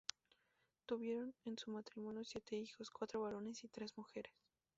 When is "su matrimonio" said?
1.59-2.23